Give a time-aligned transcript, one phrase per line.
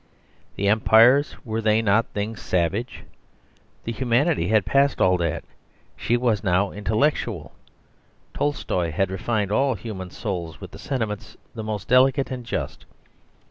[0.55, 3.03] The Empires were they not things savage?
[3.83, 5.43] The Humanity had passed all that;
[5.95, 7.51] she was now intellectual.
[8.33, 12.87] Tolstoy had refined all human souls with the sentiments the most delicate and just.